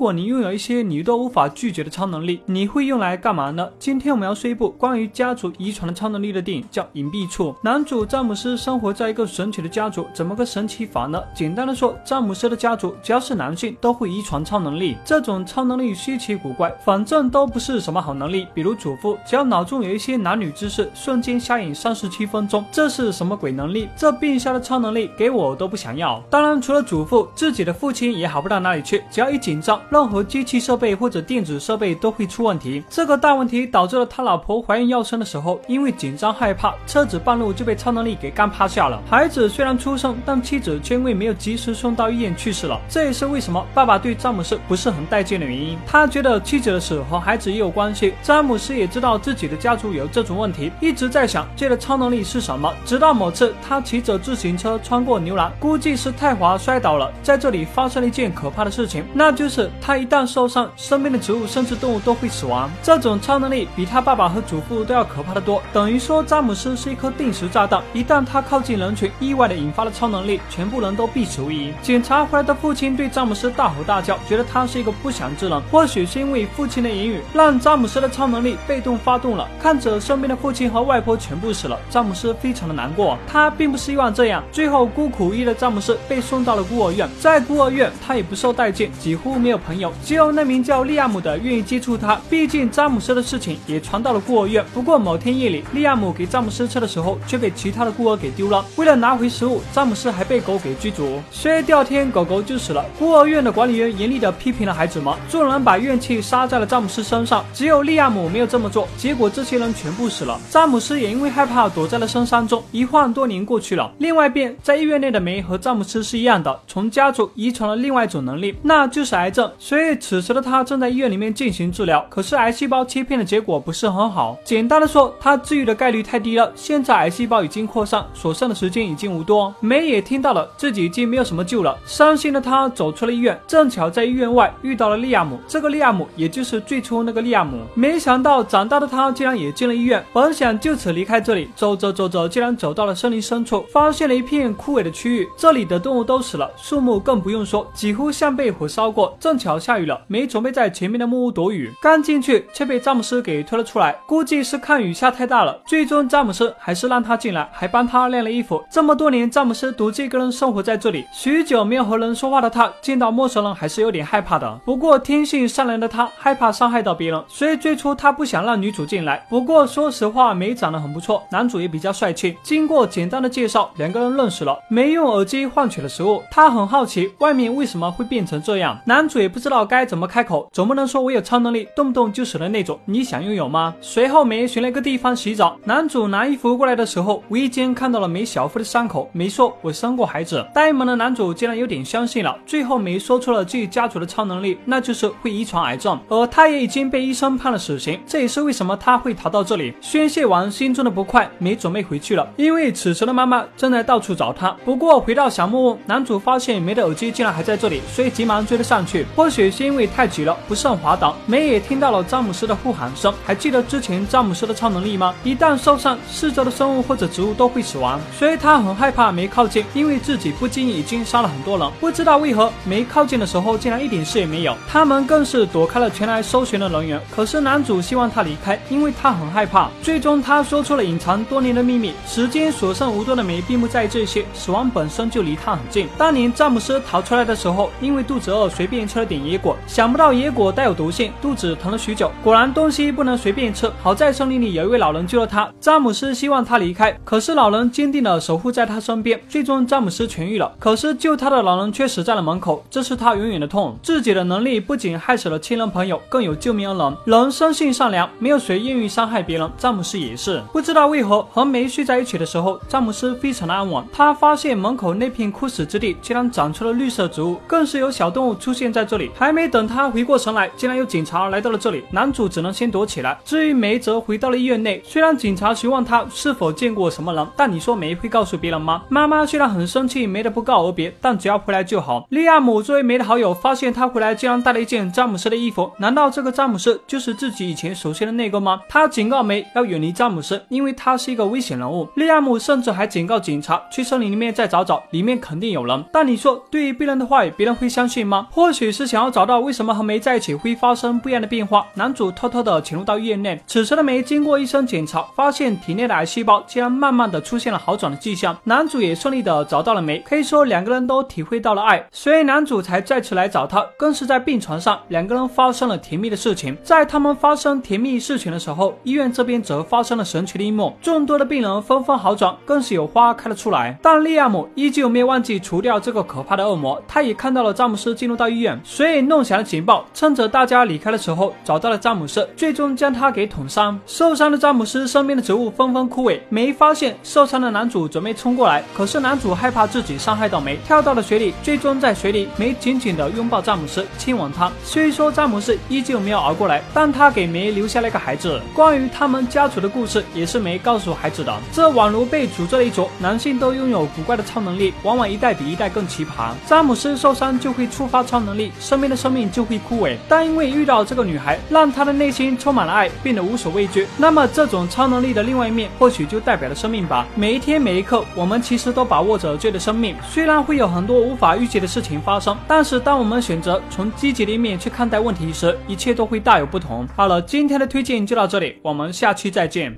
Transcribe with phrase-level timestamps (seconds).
[0.00, 3.68] 如果你拥有一些你都无法拒绝的超能力，你会用来干嘛呢？
[3.78, 7.52] 今天我们要说一部关于家族遗传的超能力的电影，叫《隐蔽处》。
[7.60, 11.22] 男主詹姆斯生活在一个神奇的家族，怎么个神奇法呢？
[11.34, 14.96] 简单的说，詹姆斯的家族只要是男性都会遗传超能力。
[15.04, 18.46] 这种超能力稀奇古怪，反正都不是什么好能力。
[18.54, 23.86] 比如祖父，只要脑中有一些男女之事，瞬间瞎眼三十七分钟，这是什么鬼能力？
[23.94, 26.18] 这变瞎的超能力给我都不想要。
[26.30, 29.04] 当然，除了祖父，自己的父亲也好不到哪里去。
[29.10, 32.82] 只要一紧张，任何机器设备或者电子设备都会出问题。
[32.88, 39.02] 这个大问题导致了他老婆怀孕要生的时候，因为紧张害怕，车子半路就被超能力给干趴下了。
[39.10, 42.80] 孩子虽然出生，但妻子却因为没有及时送到医院去世了。
[42.88, 45.76] 这也是为什么爸爸对詹姆斯不是很待见的原因。
[45.86, 48.14] 他觉得妻子的死和孩子也有关系。
[48.22, 52.72] 詹姆斯也知道自己的家族有这种问题，一直在想这的超能力是什么。
[52.84, 62.70] 直到某次，他骑着自行车穿过牛栏，估计是太滑摔倒了，在这里发生了一件可怕的事情，那就是他一旦受伤，身边的植物甚至动物都会死亡。
[62.82, 71.72] 这种超能力比他爸爸和祖父都要可怕的多，等于说詹姆斯是一颗定时炸弹，一旦他靠近人群，意外的引发了超能力，全部人都必死无疑。
[71.82, 75.60] 检查回来的父亲对詹姆斯大吼大叫，觉得他是一个不祥之人。
[75.70, 79.48] 或许是因为父亲的言语，让詹姆斯的超能力被动发动了。
[79.60, 83.16] 看着身边的父亲和外婆全部死了，詹姆斯非常的难过。
[83.26, 92.20] 他并不希望这样，最后孤苦无依的詹姆斯被送到了孤儿院，在孤儿院他也不受待见，几乎没有朋朋友，只有那名叫利亚姆的愿意接触他。
[92.28, 94.64] 毕竟詹姆斯的事情也传到了孤儿院。
[94.74, 98.64] 不过某天夜里，利亚姆给詹姆斯吃的时候，却被其他的孤儿给丢了。
[98.74, 102.84] 为了拿回食物，詹姆斯还被狗给追逐，所以第二天狗狗就死了。
[102.98, 108.88] 孤儿院的管理员严厉地批评了孩子们，众人把怨气撒在了詹姆斯身上，只有利亚姆没有这么做。
[108.96, 112.60] 结果这些人全部死了，詹姆斯也因为害怕躲在了深山中。
[112.72, 119.48] 一晃多年过去了，另外一边，在医院内的梅和詹姆斯是一样的，从家族遗传了另外一种能力，那就是癌症。
[119.62, 124.38] 所以此时的他正在医院里面进行治疗，可是癌细胞切片的结果不是很好。
[124.42, 126.50] 简单的说，他治愈的概率太低了。
[126.56, 129.54] 现在癌细胞已经扩散，所剩的时间已经无多。
[129.60, 135.38] 梅也听到了自己已经没有什么救了，伤心的他走出了医院，正巧在医院外遇到了利亚姆。
[135.46, 137.58] 这个利亚姆也就是最初那个利亚姆。
[137.74, 149.14] 没想到长大的他竟然也进了医院，本想就此离开这里，走着走着竟然走到了森林深处，发现了一片枯萎的区域，这里的动物都死了，树木更不用说，几乎像被火烧过。
[149.20, 155.60] 正巧下雨了，梅准备在前面的木屋躲雨，刚进去却被詹姆斯给推了出来，估计是看雨下太大了。
[155.66, 158.62] 最终詹姆斯还是让他进来，还帮他晾了衣服。
[158.70, 164.60] 这么多年，詹姆斯独自一个人生活在这里，许久没有和人说话的他，见到陌生人还是有点害怕的。
[164.64, 169.24] 不过天性善良的他害怕伤害到别人，所以最初他不想让女主进来。
[169.28, 172.36] 不过说实话，梅长得很不错，男主也比较帅气。
[172.42, 174.58] 经过简单的介绍，两个人认识了。
[174.68, 178.78] 梅用耳机换取了食物，他很好奇外面为什么会变成这样。
[178.84, 182.78] 男主也不知道该怎么开口，总不能说我有超能力，动不动就死的那种。
[182.84, 183.74] 你想拥有吗？
[183.80, 189.08] 随后梅寻了一个地方洗澡，男主拿衣服过来的时候，无意间看到了梅小腹的伤口。
[189.12, 192.36] 梅说：“我生过孩子。”呆萌的男主竟然有点相信了。
[192.44, 197.98] 最后梅说出了自己家族的超能力，那就是会遗传癌症，而他也已经被医生判了死刑。
[198.06, 199.72] 这也是为什么他会逃到这里。
[199.80, 204.50] 宣泄完心中的不快，梅准备回去了，因为此时的妈妈正在到处找他。
[204.64, 209.04] 不过回到小木屋，男主发现梅的耳机竟然还在这里，所以急忙追了上去。
[209.20, 213.12] 或许是因为太急了，不慎滑倒，梅也听到了詹姆斯的呼喊声。
[213.22, 215.14] 还记得之前詹姆斯的超能力吗？
[215.22, 221.70] 一旦受伤，四周的生物或者植物都会死亡，所以他很害怕梅靠近，因为自己不经意已经杀了很多人。
[221.78, 226.98] 不知道为何梅靠近的时候竟然一点事也没有，他们更是躲开了前来搜寻的人员。
[227.14, 229.68] 可是男主希望他离开，因为他很害怕。
[229.82, 231.92] 最终他说出了隐藏多年的秘密。
[232.06, 235.86] 时间所剩无多的梅并不在意这些，死亡本身就离他很近。
[235.98, 242.12] 当年詹姆斯逃出来的时候，因为肚子饿，随便吃了点野果，想不到野果带有毒性，肚子疼了许久。
[242.22, 245.52] 果然东西不能随便吃，好在森林里有一位老人救了他。
[245.60, 249.20] 詹姆斯希望他离开，可是老人坚定的守护在他身边。
[249.28, 253.76] 最终詹姆斯痊愈了，可是救他的老人却死在了门口，这是他永远的痛。
[253.82, 256.96] 自己的能力不仅害死了亲人朋友，更有救命恩人。
[257.06, 259.50] 人生性善良，没有谁愿意伤害别人。
[259.58, 263.84] 詹姆斯也是，不知道为何和梅睡在一起的时候，詹姆斯非常的安稳。
[263.92, 268.99] 他发现门口那片枯死之地竟然长出了绿色植物，更是有小动物出现在这里。
[269.14, 271.84] 还没等他回过神来，竟然有警察来到了这里。
[271.92, 273.16] 男主只能先躲起来。
[273.24, 274.82] 至于梅，则回到了医院内。
[274.84, 278.82] 虽然警察询问他是否见过什么人，但你说梅会告诉别人吗？
[278.88, 282.06] 妈妈虽然很生气梅的不告而别，但只要回来就好。
[282.10, 288.60] 利亚姆作为梅的好友，发现他回来竟然带了一件詹姆斯的衣服，难道这个詹姆斯就是自己以前熟悉的那个吗？
[288.68, 291.88] 他警告梅要远离詹姆斯，因为他是一个危险人物。
[291.94, 295.84] 利亚姆甚至还警告警察去森林里面再找找，里面肯定有人。
[295.92, 298.28] 但你说对于别人的话语，别人会相信吗？
[298.30, 303.40] 或许是想要找到为什么和梅在一起会发生不一样的变化，男主偷偷的潜入到医院内。
[303.46, 308.36] 此时的梅经过医生检查，发现体内的癌细胞竟然慢慢的出现了好转的迹象。
[308.42, 313.64] 男主也顺利的找到了梅，可以说两个人都体会到了爱，所以男主才再次来找她。
[313.78, 316.56] 更是在病床上，两个人发生了甜蜜的事情。
[316.64, 323.78] 在他们发生甜蜜事情的时候，医院这边则发生了神奇的一幕，众多的病人纷纷好转，更是有花开了出来。
[323.80, 333.78] 但利亚姆依旧没有忘记除掉这个可怕的恶魔，他也看到了詹姆斯进入到医院，所以弄响了警报，趁着大家离开的时候找到了詹姆斯，最终将他给捅伤。
[333.86, 341.34] 受伤的詹姆斯身边的植物纷纷枯萎，梅发现受伤的男主准备冲过来，可是男主害怕自己伤害到梅，跳到了水里。
[341.42, 344.50] 最终在水里，梅紧紧的拥抱詹姆斯，亲吻他。
[344.64, 348.40] 虽说詹姆斯依旧没有熬过来，但他给梅留下了一个孩子。
[348.54, 351.38] 关于他们家族的故事，也是梅告诉孩子的。
[351.52, 356.30] 这宛如被诅咒的一族，男性都拥有古怪的超能力，往往一代比一代更奇葩。
[356.46, 359.96] 詹姆斯受伤就会触发超能力，身边的生命就会枯萎。
[360.08, 363.88] 但因为遇到这个女孩，让他的内心充满了爱，变得无所畏惧。
[363.98, 367.04] 那么这种超能力的另外一面，或许就代表了生命吧。
[367.16, 369.96] 每一天每一刻，我们其实都把握着自己的生命。
[370.08, 376.86] 虽然会有很多无法预计的事情发生，但是当我们选择从积极的一面去看待问题时，一切都会大有不同。
[376.94, 379.76] 好了，今天的推荐就到这里，我们下期再见。